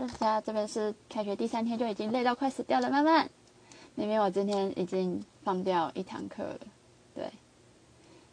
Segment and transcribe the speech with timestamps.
[0.00, 3.28] 大家，这边是开学第三天就已经累到快死掉了，慢慢。
[3.94, 6.58] 明明我今天已经放掉一堂课了，
[7.14, 7.30] 对，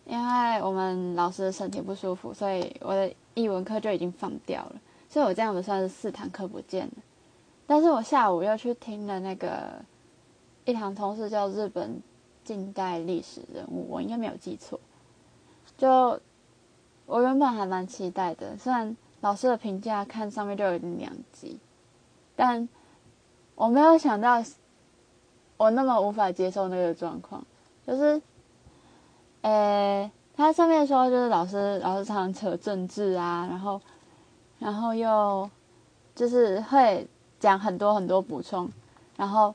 [0.05, 4.75] 因为我们老师身体不舒服，所以我的译文课就已经放掉了，
[5.09, 6.93] 所以我这样子算是四堂课不见了。
[7.65, 9.83] 但是我下午又去听了那个
[10.63, 12.01] 一堂通识叫日本
[12.45, 14.79] 近代历史人物，我应该没有记错。
[15.77, 16.17] 就
[17.05, 21.59] 我原本还蛮期待的，虽然老师的评价看上面就有点两级，
[22.35, 22.67] 但
[23.55, 24.43] 我没有想到
[25.57, 27.45] 我那么无法接受那个状况，
[27.85, 28.21] 就是，
[29.41, 33.81] 呃，他上面说就是老师老师常常扯政治啊，然后
[34.59, 35.49] 然后又
[36.15, 37.07] 就是会。
[37.39, 38.67] 讲很多很多补充，
[39.15, 39.53] 然后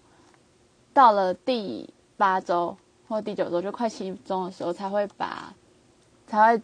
[0.94, 2.76] 到了第八周
[3.08, 5.52] 或第九周就快期中的时候，才会把
[6.28, 6.62] 才会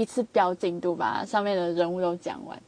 [0.00, 2.60] 一次标进度，把上面的人物都讲完。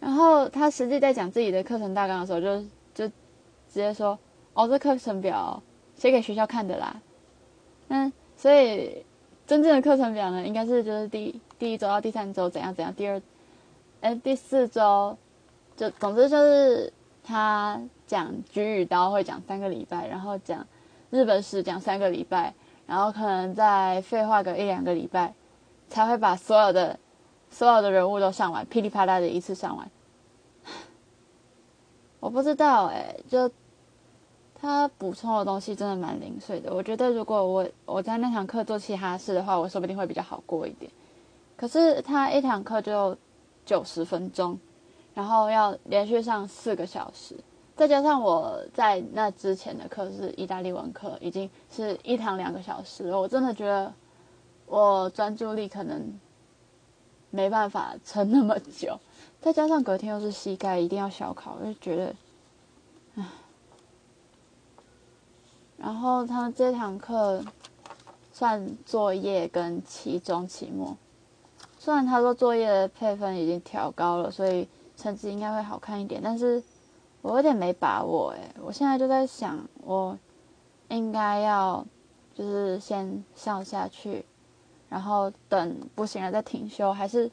[0.00, 2.60] 然后他实际在讲自己的课程大纲的时候，就
[2.94, 4.18] 就直接说
[4.54, 5.62] ：“哦，这课程表
[5.96, 7.00] 写给学校看的啦。”
[7.88, 9.04] 嗯，所以
[9.46, 13.22] 真正的课程表呢，应该是就是第第一周到第三周怎样怎样，第二
[14.00, 15.16] 哎第四周。
[15.76, 20.66] 就总之就是他讲菊与刀会讲三个礼拜，然后讲
[21.10, 22.52] 日本史讲三个礼拜，
[22.84, 25.32] 然后可能再废话个一两个礼拜，
[25.88, 26.98] 才会把所有的
[27.50, 29.90] 所有的人物都上完，噼里啪啦的一次上完。
[32.20, 33.50] 我不知道哎，就
[34.54, 36.74] 他补充的东西真的蛮零碎的。
[36.74, 40.90] 我觉得如果我我在那堂课做其他事的话，我说不定会比较好过一点。
[41.56, 43.16] 可是他一堂课就
[43.64, 44.58] 九十分钟。
[45.14, 47.34] 然后要连续上四个小时，
[47.74, 53.20] 再加上我在那之前的课是意大利文课，已经是一堂两个小时了。
[53.20, 53.92] 我真的觉得
[54.68, 56.18] 我专注力可能
[57.30, 58.98] 没办法撑那么久，
[59.40, 62.14] 再加上隔天又是膝盖一定要小考，我就觉得，
[63.16, 63.26] 唉。
[65.76, 67.44] 然后他这堂课
[68.32, 70.96] 算作业跟期中、期末，
[71.78, 74.68] 虽然他说作业的配分已经调高了，所以。
[74.98, 76.60] 成绩应该会好看一点，但是
[77.22, 78.52] 我有点没把握哎。
[78.60, 80.18] 我现在就在想，我
[80.88, 81.86] 应该要
[82.34, 84.26] 就是先上下去，
[84.88, 87.30] 然后等不行了再停休，还是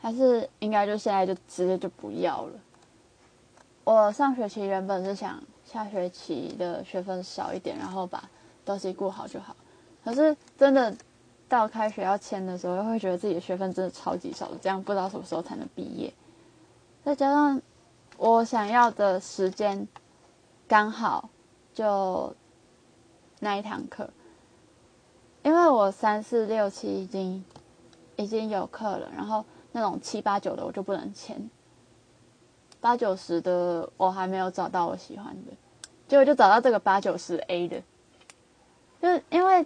[0.00, 2.52] 还是应该就现在就直接就不要了。
[3.84, 8.28] 我上学期原本是想下学期的学分少一点，然后把
[8.64, 9.54] 东西顾好就好，
[10.04, 10.94] 可是真的。
[11.46, 16.12] 到开学要签的时候，又会觉得自己的学分真的超级少，这样不知道什么时候才能毕业。
[17.04, 17.60] 再加上
[18.16, 19.86] 我想要的时间
[20.66, 21.28] 刚好
[21.74, 22.34] 就
[23.40, 24.08] 那一堂课，
[25.44, 27.44] 因为我三四六七已经
[28.16, 31.48] 已经有课了，然后那种七八九的我就不能签，
[32.80, 35.52] 八九十的我还没有找到我喜欢的，
[36.08, 37.80] 结果就找到这个八九十 A 的，
[39.00, 39.64] 就是因为。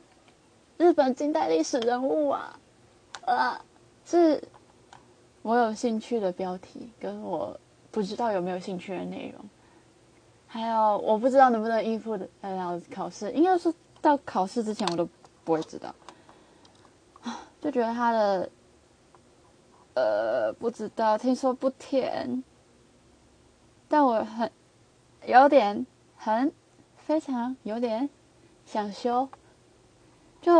[0.80, 2.56] 日本近代历史人物啊，
[3.24, 3.60] 啊，
[4.04, 4.40] 是
[5.42, 7.58] 我有兴趣的标题，跟我
[7.90, 9.44] 不知道有没有兴趣的内容，
[10.46, 15.08] 还有我不知道能不能应付的呃考试，应该是到考试之前我都
[15.48, 15.94] 不会知道，
[17.58, 18.50] 就觉得他的
[19.94, 22.44] 呃不知道，听说不甜，
[23.88, 24.52] 但我很
[25.24, 25.86] 有点
[26.18, 26.52] 很
[26.98, 28.10] 非常有点
[28.66, 29.26] 想修。
[30.42, 30.52] 就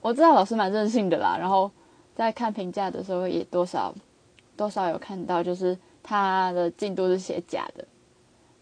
[0.00, 1.70] 我知道老师蛮任性的啦，然后
[2.12, 3.94] 在看评价的时候也多少
[4.56, 7.86] 多少有看到，就是他的进度是写假的，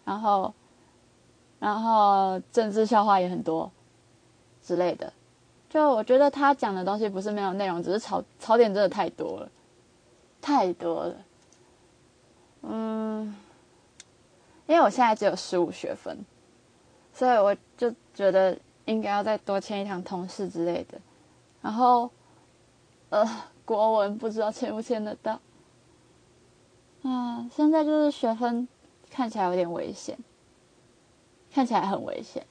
[0.05, 0.53] 然后
[1.57, 3.71] 然后政治笑话也很多
[4.61, 5.11] 之类的。
[5.71, 9.49] 就我觉得他讲的东西不是没有内容，只是槽槽点真的太多了，
[10.39, 11.15] 太多了。
[12.61, 13.35] 嗯，
[14.67, 16.23] 因为我现在只有十五学分，
[17.11, 18.55] 所以我就觉得。
[18.85, 20.99] 应该要再多签一堂通识之类的，
[21.61, 22.09] 然后，
[23.09, 25.39] 呃，国文不知道签不签得到。
[27.03, 28.67] 啊，现在就是学分
[29.09, 30.17] 看起来有点危险，
[31.53, 32.45] 看起来很危险。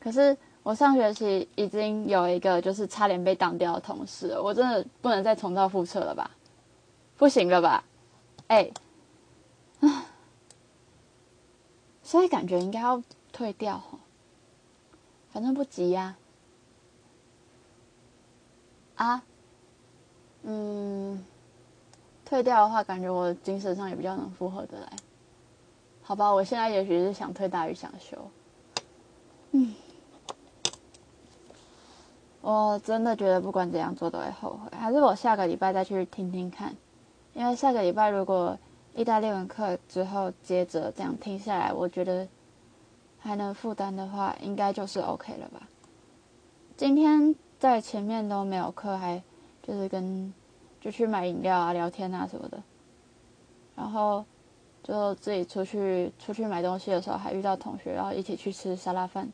[0.00, 6.28] 可是我上学期已经有一个就是差点被挡掉的同事，我真的不能再重蹈覆辙了吧？
[7.16, 7.84] 不行了吧？
[8.48, 8.70] 哎，
[9.80, 10.06] 啊，
[12.02, 13.00] 所以感觉应该要
[13.30, 13.80] 退掉。
[15.32, 16.16] 反正不急呀，
[18.94, 19.22] 啊，
[20.44, 21.24] 嗯，
[22.24, 24.92] 退掉的话，感觉我精神上也比较能负荷的来。
[26.02, 28.16] 好吧，我现在也许是想退大于想修。
[29.50, 29.74] 嗯，
[32.46, 36.76] 我真的觉得不管怎样做都会后悔，还是我下个礼拜再去听听看，
[37.32, 38.58] 因为下个礼拜如果
[38.94, 42.28] 意大利文课之后接着这样听下来，我觉得
[43.18, 45.66] 还能负担的话，应该就是 OK 了吧。
[46.76, 49.22] 今天在前面都没有课，还
[49.62, 50.30] 就是跟
[50.82, 52.62] 就去买饮料啊、聊天啊什么的，
[53.74, 54.22] 然后
[54.82, 59.32] 就自己出去出去买东西的时候，还遇到同学，然后一起去吃沙拉饭，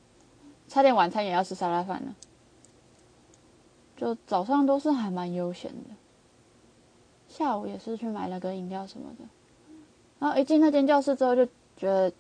[0.68, 2.14] 差点晚餐也要吃沙拉饭了。
[4.00, 5.90] 就早上都是还蛮悠闲的，
[7.28, 9.24] 下午也是去买了个饮料什么的，
[10.18, 11.44] 然后一进那间教室之后就
[11.76, 12.10] 觉得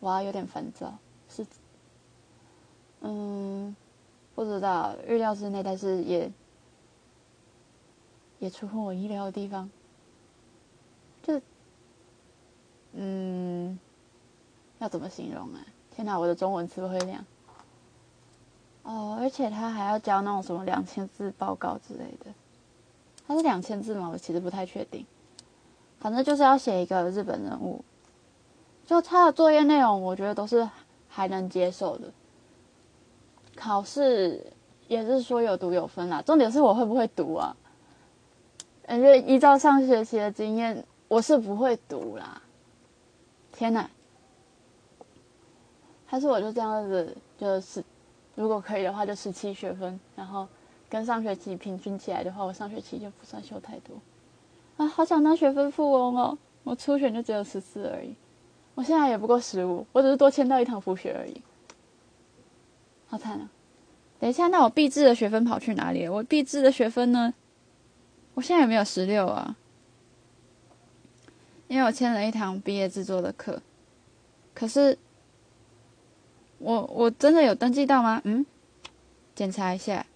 [0.00, 0.96] 哇有点烦躁，
[1.28, 1.46] 是
[3.02, 3.76] 嗯
[4.34, 6.32] 不知道预料之内，但是也
[8.38, 9.70] 也出乎我意料的地方，
[11.22, 11.38] 就
[12.94, 13.78] 嗯
[14.78, 15.60] 要怎么形容啊？
[15.94, 17.22] 天哪，我的中文词汇量。
[18.82, 22.32] 哦，而且他还要交那种什么两千字报告之类的，
[23.26, 24.08] 他是两千字吗？
[24.12, 25.06] 我其实不太确定。
[26.00, 27.84] 反正就是要写一个日本人物，
[28.86, 30.68] 就他的作业内容，我觉得都是
[31.08, 32.10] 还能接受的。
[33.54, 34.52] 考试
[34.88, 37.54] 也是说有读有分啦，重点是我会不会读啊？
[38.86, 42.40] 感觉依照上学期的经验，我是不会读啦。
[43.52, 43.88] 天哪！
[46.06, 47.84] 还是我就这样子，就是。
[48.40, 50.48] 如果可以的话，就十七学分，然后
[50.88, 53.94] 跟上学期平均起来的话，我上学期就不算修太多。
[54.78, 56.38] 啊，好想当学分富翁哦！
[56.64, 58.14] 我初选就只有十四而已，
[58.74, 61.42] 我现在也不过十五，我只是多签到一堂复学而已。
[63.08, 63.50] 好惨啊！
[64.18, 66.12] 等一下，那我毕制的学分跑去哪里了？
[66.14, 67.34] 我毕制的学分呢？
[68.32, 69.54] 我现在有没有十六啊？
[71.68, 73.60] 因为我签了一堂毕业制作的课，
[74.54, 74.96] 可是。
[76.60, 78.22] 我我真的有登记到吗？
[78.24, 78.46] 嗯，
[79.34, 80.06] 检查一下。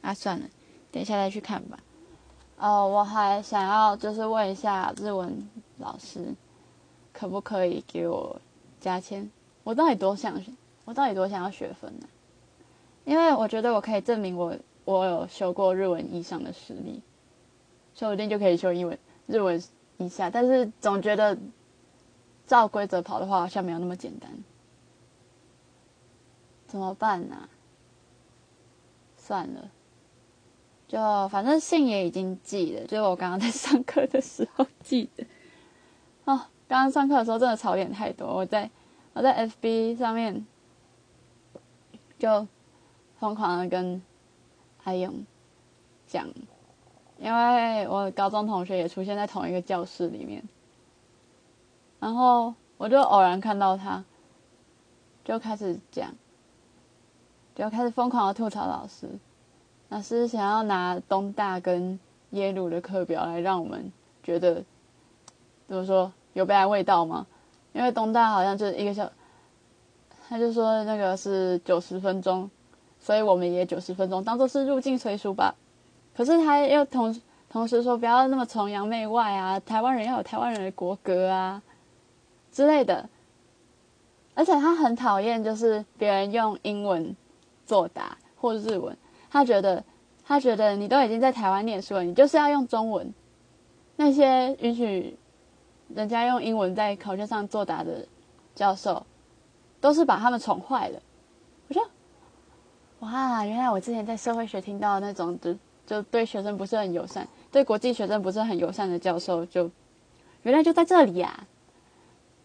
[0.00, 0.46] 啊，算了，
[0.92, 1.78] 等一下再去看吧。
[2.58, 6.32] 哦，我还想要就是问一下日文老师，
[7.12, 8.40] 可不可以给我
[8.80, 9.28] 加签？
[9.64, 10.40] 我到底多想，
[10.84, 12.06] 我到底多想要学分呢？
[13.04, 17.02] 因为我觉得我可以证明我我有修过日文以上的实力，
[17.96, 18.96] 说不定就可以修英文
[19.26, 19.60] 日文
[19.96, 20.30] 以下。
[20.30, 21.36] 但是总觉得
[22.46, 24.30] 照规则跑的话，好像没有那么简单。
[26.66, 27.48] 怎么办呢？
[29.16, 29.70] 算了，
[30.86, 35.24] 就反正信也已经寄了，就是我刚刚在上课的时候寄的。
[36.24, 38.70] 哦，刚刚上课的时候真的槽点太多，我在
[39.14, 40.46] 我在 FB 上面
[42.18, 42.46] 就
[43.18, 44.00] 疯狂的跟
[44.84, 45.24] 阿勇
[46.06, 46.28] 讲，
[47.18, 50.42] 因为我高中同学也出现在同一个教室里面，
[51.98, 54.04] 然后我就偶然看到他，
[55.24, 56.14] 就开始讲。
[57.56, 59.08] 就开始疯狂的吐槽老师，
[59.88, 61.98] 老师想要拿东大跟
[62.30, 63.90] 耶鲁的课表来让我们
[64.22, 64.62] 觉得
[65.66, 67.26] 怎么说有被爱味道吗？
[67.72, 69.10] 因为东大好像就是一个小，
[70.28, 72.50] 他就说那个是九十分钟，
[73.00, 75.54] 所以我们也九十分钟当做是入境随俗吧。
[76.14, 77.18] 可是他又同
[77.48, 81.62] 同时说不要那么崇洋媚外啊，台湾人要有台湾人的国格啊
[82.52, 83.08] 之类的，
[84.34, 87.16] 而且他很讨厌就是别人用英文。
[87.66, 88.96] 作答或日文，
[89.30, 89.84] 他觉得，
[90.24, 93.12] 他觉得你都已经在台湾念书了，你就是要用中文。
[93.96, 95.18] 那些允许
[95.94, 98.06] 人家用英文在考卷上作答的
[98.54, 99.04] 教授，
[99.80, 101.00] 都是把他们宠坏了。
[101.68, 101.82] 我说，
[103.00, 105.54] 哇，原来我之前在社会学听到那种，就
[105.86, 109.70] 就对学生不是很友善，对国际学生不是很友善的教授，就
[110.42, 111.46] 原来就在这里呀。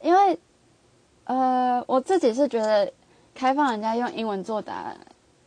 [0.01, 0.39] 因为，
[1.25, 2.91] 呃，我自己是觉得
[3.35, 4.95] 开放人家用英文作答。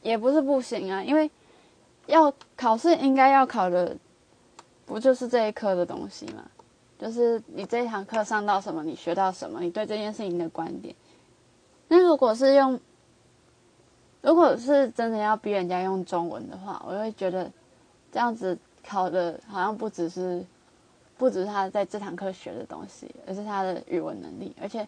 [0.05, 1.29] 也不是不行啊，因为
[2.07, 3.97] 要考试应该要考的，
[4.85, 6.45] 不就是这一科的东西嘛？
[6.99, 10.95] 就是你这一堂课上到什么，你学到什么，你对这件事情的观点。
[11.89, 12.79] 那如果是用，
[14.21, 17.51] 如果是真的要逼人家用中文的话，我会觉得
[18.13, 18.57] 这样子
[18.87, 20.45] 考的好像不只是，
[21.17, 24.87] 不只是他在这堂课学的东西，而是他的语文能力，而且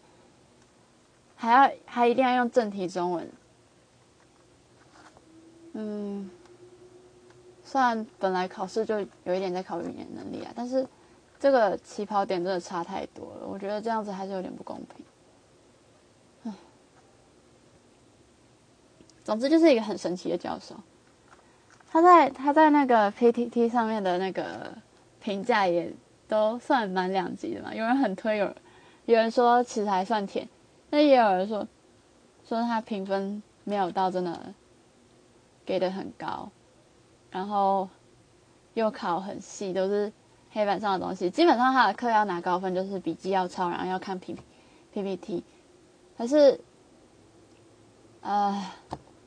[1.34, 3.26] 还要还一定要用正题中文。
[5.78, 6.30] 嗯，
[7.62, 10.86] 虽然本来考试就有一点在考语言能力啊，但是
[11.38, 15.04] 这个起跑点真的差太多了，我觉得这样子还是有点不公平。
[16.44, 16.52] 唉，
[19.22, 20.74] 总之就是一个很神奇的教授，
[21.90, 24.72] 他在他在那个 PTT 上面的那个
[25.20, 25.92] 评价也
[26.26, 28.46] 都算蛮两极的嘛，有人很推，有
[29.04, 30.48] 有人说其实还算甜，
[30.88, 31.68] 但也有人说
[32.48, 34.54] 说他评分没有到真的。
[35.66, 36.48] 给的很高，
[37.30, 37.88] 然后
[38.72, 40.10] 又考很细，都是
[40.52, 41.28] 黑板上的东西。
[41.28, 44.34] 基本上他的课要拿高分，就是笔记要抄，然后要看 P
[44.92, 45.44] P P T。
[46.16, 46.58] 可是，
[48.20, 48.70] 呃，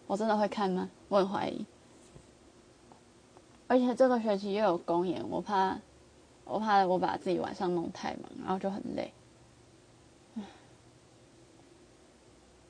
[0.08, 0.90] 我真的会看吗？
[1.10, 1.66] 我很怀疑。
[3.68, 5.78] 而且这个学期又有公演，我怕，
[6.46, 9.14] 我怕我把自己晚上弄太忙，然后就很累。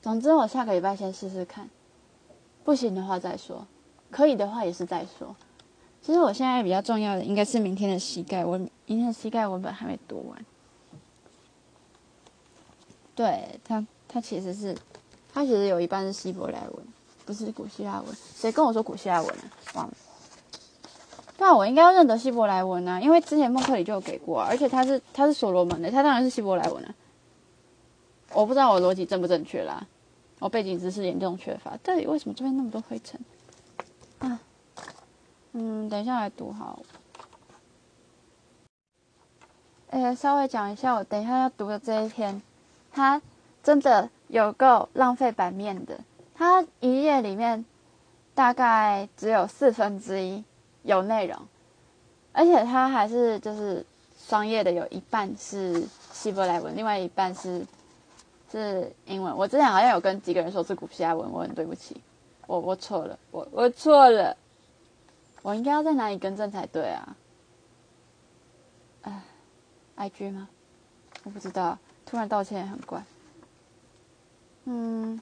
[0.02, 1.70] 总之，我下个礼拜先试试看，
[2.64, 3.66] 不行的话再说，
[4.10, 5.34] 可以的话也是再说。
[6.02, 10.44] 其实我现在比较重要的应该是明天的膝盖，我明天的膝盖文本还没读完。
[13.14, 14.74] 对他，他其实是，
[15.32, 16.86] 他其实有一半是希伯来文，
[17.26, 18.16] 不是古希腊文。
[18.34, 19.44] 谁跟我说古希腊文啊？
[19.74, 19.94] 忘了。
[21.36, 26.94] 对啊，我应该要认得希伯来文啊，因为之前孟克里就有给过，而且他是他是所罗门的，他当然是希伯来文啊。
[28.32, 29.86] 我不知道我逻辑正不正确啦，
[30.40, 31.76] 我背景知识严重缺乏。
[31.84, 33.20] 到底为什么这边那么多灰尘？
[34.18, 34.40] 啊，
[35.52, 36.82] 嗯，等一下来读好。
[39.90, 42.42] 呃，稍微讲一下，我等一下要读的这一篇，
[42.90, 43.22] 它
[43.62, 46.00] 真的有够浪费版面的。
[46.34, 47.64] 它一页里面
[48.34, 50.42] 大概只有四分之一。
[50.82, 51.38] 有内容，
[52.32, 53.84] 而且它还是就是
[54.16, 57.62] 双页的，有一半是希伯来文，另外一半是
[58.50, 59.36] 是英文。
[59.36, 62.00] 我之前好像有跟几个人说是古希腊文，我很对不起，
[62.46, 64.36] 我我错了，我我错了，
[65.42, 67.16] 我应该要在哪里更正才对啊？
[69.02, 69.22] 哎
[69.96, 70.48] ，IG 吗？
[71.24, 73.02] 我不知道，突然道歉也很怪。
[74.64, 75.20] 嗯。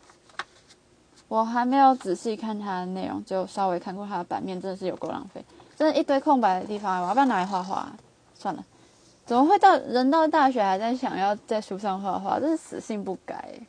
[1.29, 5.45] 我还没有仔细看它的内容，就稍微看过它的版面，真的是有够浪费，
[5.77, 7.93] 真的一堆空白的地方，我要不要拿来画画？
[8.35, 8.65] 算了，
[9.29, 12.41] 怎么会到人到大学还在想要在书上画画？
[12.41, 13.61] 这是死性不改。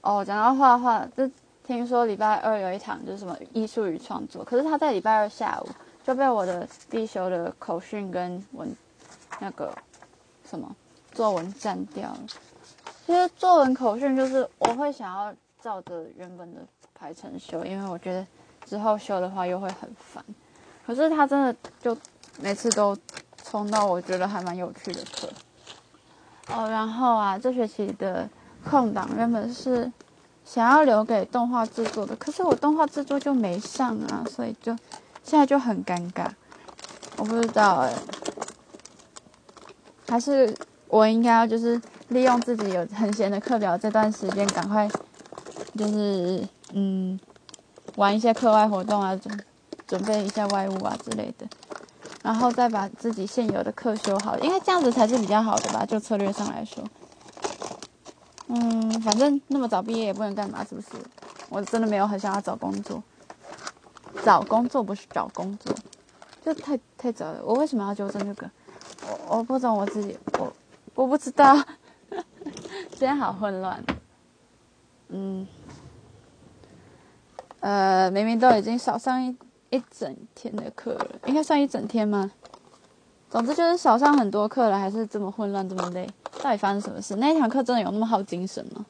[0.00, 1.30] 哦，讲到画画，就
[1.62, 5.68] 听说礼拜二有一堂就是什么艺术与创作，可是他在礼拜二下午
[6.02, 8.74] 就被我的必修的口训跟文
[9.38, 9.70] 那个
[10.48, 10.74] 什么
[11.12, 12.20] 作文占掉了。
[13.04, 15.34] 其实作文口训就是我会想要。
[15.64, 16.60] 照着原本的
[16.94, 18.26] 排程修，因为我觉得
[18.66, 20.22] 之后修的话又会很烦。
[20.84, 21.96] 可是他真的就
[22.38, 22.94] 每次都
[23.54, 25.28] 冲到我觉得还蛮有趣的课。
[26.48, 28.28] 哦，然后啊，这学期的
[28.68, 29.92] 空档原本是
[30.44, 34.76] 想要留给动画制作的，可是我动画制作就没上啊，所以就
[35.22, 36.26] 现在就很尴尬。
[37.16, 37.94] 我不知道哎，
[40.08, 40.52] 还是
[40.88, 44.90] 我应该要就是利用自己有很闲的课表这段时间赶快。
[45.78, 46.42] 就是
[46.72, 47.16] 嗯，
[47.94, 49.44] 玩一些课外活动啊，准
[49.86, 51.46] 准备一下外务啊之类的，
[52.24, 55.84] 然后再把自己现有的课修好，因为这样子才是比较好的吧？
[55.84, 56.82] 就策略上来说，
[58.46, 60.88] 嗯，反正那么早毕业也不能干嘛，是不是？
[61.50, 63.02] 我真的没有很想要找工作，
[64.24, 65.70] 找工作不是找工作，
[66.42, 67.42] 就太太早了。
[67.44, 68.50] 我为什么要纠正这个？
[69.28, 70.50] 我我不懂我自己，我
[70.94, 71.54] 我不知道，
[72.88, 73.84] 今天好混乱，
[75.08, 75.46] 嗯。
[77.60, 79.34] 呃，明明都已经少上一
[79.74, 82.30] 一整天的课，应该算一整天吗？
[83.28, 86.08] 总之就是少上很多课了，还是这么混乱，这么累，
[86.40, 87.16] 到底发生什么事？
[87.16, 88.86] 那一堂课真的有那么耗精神吗？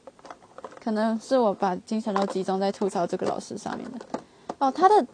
[0.83, 4.05] 可能是我把精神都集中在吐槽这个老师上面的。
[4.59, 5.07] 哦，他的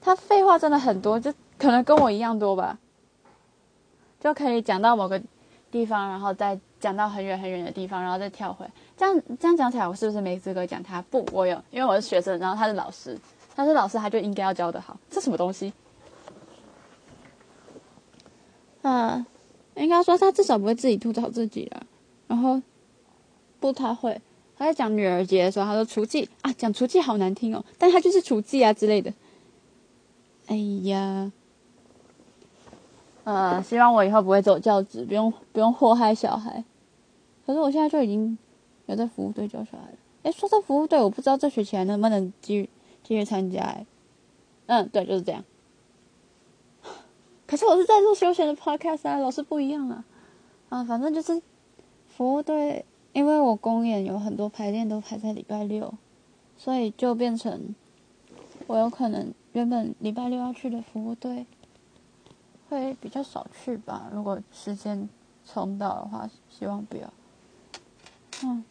[0.00, 2.78] 他废话真的很多，就可能跟我一样多吧，
[4.20, 5.18] 就可以讲到某个
[5.70, 8.66] 地方，然后再讲到很远很远的地方，然后再跳回。
[8.94, 11.00] 这样这样讲起来，我是不是没资格讲他？
[11.10, 13.18] 不，我有，因为我是学生，然后他是老师，
[13.56, 14.96] 他是老师，他就应该要教的好。
[15.10, 15.72] 这什么东西？
[18.82, 19.26] 啊，
[19.74, 21.86] 应该说他至少不会自己吐槽自己了。
[22.28, 22.60] 然后，
[23.58, 24.20] 不，太会，
[24.56, 29.12] 他在讲女儿节的时候，他说厨技啊，讲厨技好难听哦，但他就是厨技啊之类的。
[30.46, 31.32] 哎呀，
[33.24, 36.62] 呃，希望我以后不会走教职，不用不用祸害小孩。
[37.46, 38.36] 可是我现在就已经。
[38.88, 42.70] 有在服务队教小孩了哎，说到服务队，我不知道这学期还能不能继续
[43.06, 43.76] 继续参加。
[44.66, 45.44] 嗯，对，就是这样。
[47.46, 50.04] 可是我是在做休闲的 podcast 啊，老师不一样啊。
[50.70, 51.40] 啊，反正就是
[52.08, 55.94] 服务队，因为我公演有很多排练都排在礼拜六，
[56.58, 57.72] 所以就变成
[58.66, 61.46] 我有可能原本礼拜六要去的服务队
[62.68, 64.10] 会比较少去吧。
[64.12, 65.08] 如果时间
[65.44, 67.12] 冲到的话，希望不要。
[68.42, 68.64] 嗯。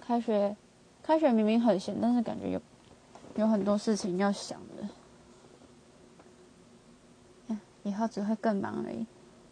[0.00, 0.56] 开学，
[1.02, 2.60] 开学明明很闲，但是感觉有
[3.40, 4.86] 有很多事情要想的。
[7.82, 9.06] 以后只会更忙而已。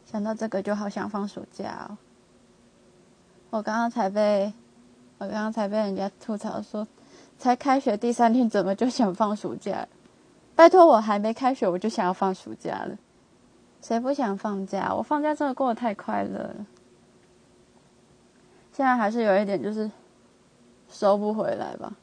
[0.04, 1.96] 想到这个就好想放暑假哦。
[3.48, 4.52] 我刚刚才被，
[5.16, 6.86] 我刚刚才被人家吐槽说，
[7.38, 9.88] 才开学第三天怎么就想放暑假？
[10.54, 12.94] 拜托，我还没开学我就想要放暑假了。
[13.80, 14.94] 谁不想放假？
[14.94, 16.66] 我放假真的过得太快乐了。
[18.74, 19.90] 现在还是有一点，就是
[20.90, 21.94] 收不回来吧。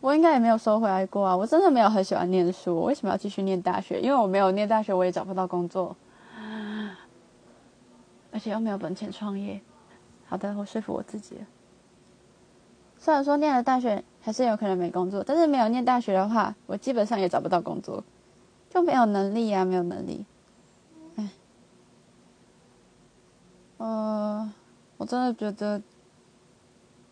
[0.00, 1.36] 我应该也没有收回来过啊！
[1.36, 4.00] 我真的没有很喜欢念书，我为什么要继续念大学？
[4.00, 5.94] 因为我没有念大学，我也找不到工作，
[8.32, 9.60] 而且又没有本钱创业。
[10.26, 11.46] 好的，我说服我自己了。
[12.96, 18.02] 虽然说念了大学还是有可能没工作，但是没有念大学的话，我基本上也找不到工作，
[18.70, 20.24] 就没有能力啊，没有能力。
[21.16, 21.28] 哎，
[23.76, 24.50] 呃，
[24.96, 25.82] 我真的觉得，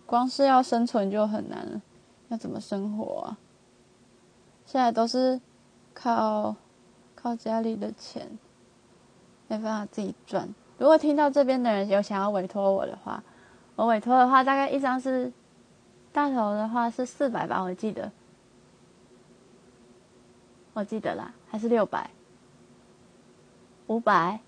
[0.06, 1.82] 光是要生存就很难了。
[2.28, 3.38] 要怎么生活啊？
[4.66, 5.40] 现在都是
[5.94, 6.54] 靠
[7.14, 8.38] 靠家里的钱，
[9.48, 10.48] 没办法自己赚。
[10.76, 13.22] 如果听到这边的人有想要委托我的话，
[13.76, 15.32] 我委托的话大概一张是
[16.12, 18.12] 大头的话是四百吧，我记得，
[20.74, 22.10] 我记得啦，还是六百、
[23.86, 24.40] 五百，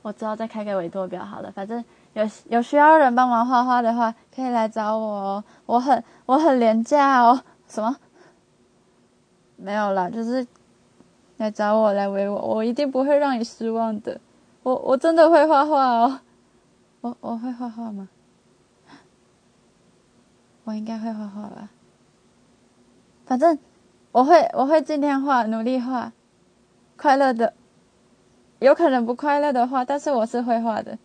[0.00, 1.84] 我之后再开个委托表好了，反正。
[2.14, 5.44] 有有需要人帮忙画画的话，可以来找我哦。
[5.66, 7.42] 我很我很廉价哦。
[7.66, 7.96] 什么？
[9.56, 10.46] 没有啦，就是
[11.38, 14.20] 来找我来维我，我一定不会让你失望的。
[14.62, 16.20] 我我真的会画画哦。
[17.00, 18.08] 我我会画画吗？
[20.64, 21.70] 我应该会画画吧。
[23.24, 23.58] 反正
[24.12, 26.12] 我会我会尽量画，努力画，
[26.96, 27.54] 快乐的。
[28.58, 30.98] 有可能不快乐的画，但是我是会画的。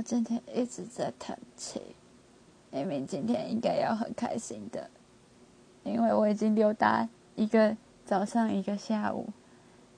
[0.00, 1.78] 我今天一直在叹气，
[2.70, 4.88] 明明今天应该要很开心的，
[5.84, 7.76] 因为我已经溜达一个
[8.06, 9.28] 早上一个下午，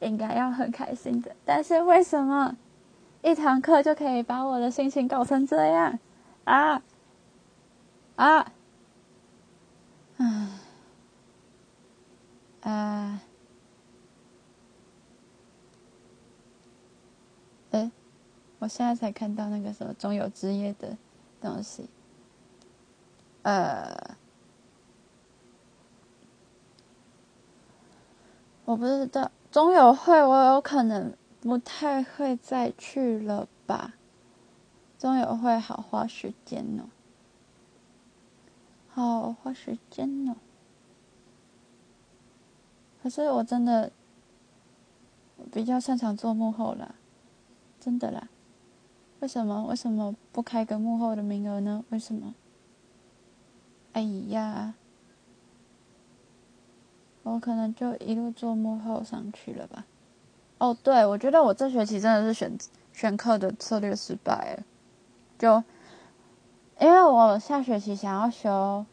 [0.01, 2.57] 应该要很开心的，但是为什么
[3.23, 5.97] 一堂课就可以把我的心情搞成这样？
[6.43, 6.83] 啊
[8.17, 8.53] 啊，
[10.17, 10.49] 唉，
[12.63, 13.21] 啊。
[17.71, 17.91] 哎，
[18.63, 20.97] 我现在才看到那个什么中有之夜的
[21.41, 21.91] 东西。
[23.43, 24.17] 呃，
[28.65, 33.95] 我不知道中友会，我有可能不太会再去了吧。
[34.97, 36.87] 中友会好花时间哦，
[38.91, 40.37] 好花时间哦。
[43.03, 43.91] 可是我真的
[45.51, 46.95] 比较擅长做幕后了。
[47.81, 48.29] 真的啦？
[49.23, 49.65] 为什么？
[49.67, 51.85] 为什么不开个幕后的名额呢？
[51.91, 52.35] 为什么？
[53.93, 54.75] 哎呀，
[57.23, 59.87] 我可能就一路做幕后上去了吧。
[60.59, 62.59] 哦，对，我觉得我这学期真的是选
[62.93, 64.65] 选课的策略失败了。
[65.39, 65.63] 就
[66.81, 68.85] 因为我下学期想要修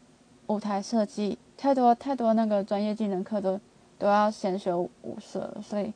[0.46, 3.60] 舞台设计，太多太多那个专业技能课都
[3.98, 5.92] 都要先修舞社，所以。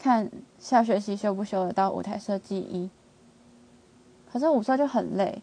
[0.00, 2.88] 看下学期修不修得到舞台设计一，
[4.30, 5.42] 可是舞社就很累，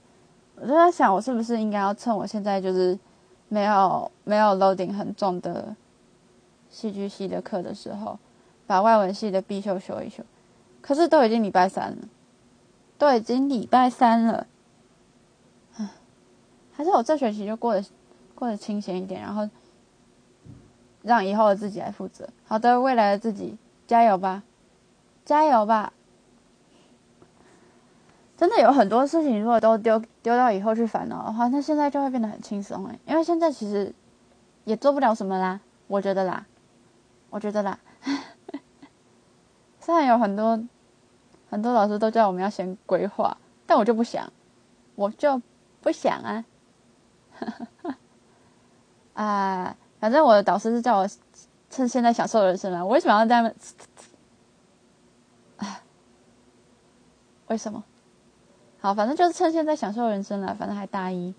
[0.56, 2.98] 我就在想，我是不是应该要趁我现在就是
[3.50, 5.76] 没有没有 loading 很重的
[6.70, 8.18] 戏剧系的课的时候，
[8.68, 10.24] 把外文系的必修修一修。
[10.82, 11.98] 可是都已经礼拜三了，
[12.98, 14.48] 都已经礼拜三了，
[15.78, 15.90] 唉，
[16.72, 17.84] 还是我这学期就过得
[18.34, 19.50] 过得清闲一点，然后
[21.02, 22.28] 让以后的自己来负责。
[22.46, 23.58] 好的，未来的自己。
[23.88, 24.42] 加油吧，
[25.24, 25.94] 加油吧！
[28.38, 33.00] 真的有很多事情，如果都丢丢到以后去烦恼的话，那现在就会变得很轻松哎。
[33.06, 33.94] 因为现在其实
[34.64, 36.46] 也做不了什么啦，我觉得啦，
[37.30, 37.80] 我觉得啦。
[39.80, 40.62] 虽然有很多
[41.50, 44.32] 很多老师都叫我们要先规划，但我就不想，
[44.96, 45.42] 我就
[45.82, 46.46] 不想啊。
[49.14, 51.08] 啊，反正我的导师是叫我。
[51.68, 52.86] 趁现在享受人生啊！
[52.86, 53.54] 我为什么要这样？
[55.58, 55.82] 哎，
[57.50, 57.84] 为什么？
[58.86, 60.54] 好，反正就是趁现在享受人生了。
[60.54, 61.34] 反正还大一，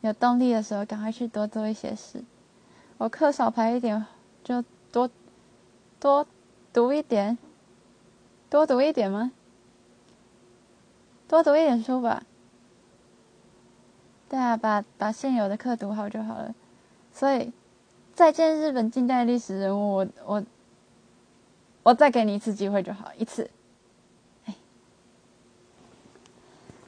[0.00, 2.24] 有动力的时候，赶快去多做一些事。
[2.96, 4.06] 我课少排一点，
[4.42, 5.10] 就多
[6.00, 6.26] 多
[6.72, 7.36] 读一点，
[8.48, 9.32] 多读一点吗？
[11.28, 12.22] 多读一点书吧。
[14.30, 16.54] 对啊，把把现有的课读好就好了。
[17.12, 17.52] 所以。
[18.14, 19.96] 再见，日本近代历史人物。
[19.96, 20.42] 我我
[21.82, 23.50] 我再给你一次机会就好，一次。
[24.46, 24.54] 哎，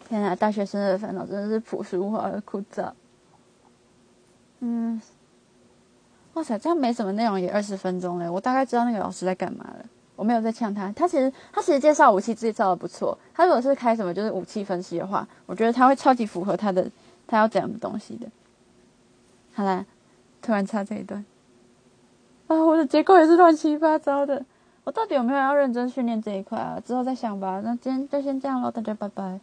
[0.09, 0.35] 天啊！
[0.35, 2.91] 大学生的烦恼真的是朴实无华而枯燥。
[4.61, 5.01] 嗯，
[6.35, 8.29] 哇塞，这样没什么内容也二十分钟嘞。
[8.29, 9.85] 我大概知道那个老师在干嘛了。
[10.17, 13.19] 我没有在呛他，他其实他其实介绍武器介绍的不错。
[13.35, 16.89] 他如果是开什么就是武器分析的话，我觉得他会超级符合他的
[17.27, 18.29] 他要讲的东西的。
[19.53, 19.85] 好啦。
[20.43, 21.25] 突然插这一段，
[22.49, 24.45] 啊，我的结构也是乱七八糟的。
[24.85, 26.79] 我到底有没有要认真训练这一块啊？
[26.85, 27.63] 之后再想吧。
[27.65, 29.41] 那今天就先这样喽，大家拜拜。